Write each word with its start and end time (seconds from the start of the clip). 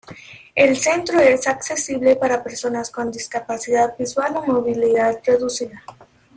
El 0.55 0.77
Centro 0.77 1.19
es 1.19 1.47
accesible 1.47 2.15
para 2.15 2.41
personas 2.43 2.89
con 2.89 3.11
discapacidad 3.11 3.95
visual 3.99 4.35
ó 4.37 4.41
movilidad 4.43 5.19
reducida. 5.23 5.83